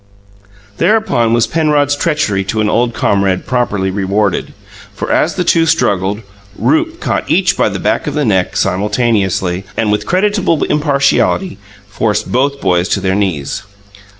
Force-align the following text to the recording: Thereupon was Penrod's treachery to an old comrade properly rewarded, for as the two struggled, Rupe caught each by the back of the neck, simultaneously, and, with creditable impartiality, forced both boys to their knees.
Thereupon 0.79 1.31
was 1.31 1.45
Penrod's 1.45 1.95
treachery 1.95 2.43
to 2.45 2.59
an 2.59 2.67
old 2.71 2.95
comrade 2.95 3.45
properly 3.45 3.91
rewarded, 3.91 4.51
for 4.95 5.11
as 5.11 5.35
the 5.35 5.43
two 5.43 5.67
struggled, 5.67 6.23
Rupe 6.57 6.99
caught 6.99 7.29
each 7.29 7.55
by 7.55 7.69
the 7.69 7.77
back 7.77 8.07
of 8.07 8.15
the 8.15 8.25
neck, 8.25 8.57
simultaneously, 8.57 9.63
and, 9.77 9.91
with 9.91 10.07
creditable 10.07 10.63
impartiality, 10.63 11.59
forced 11.87 12.31
both 12.31 12.59
boys 12.61 12.89
to 12.89 12.99
their 12.99 13.13
knees. 13.13 13.61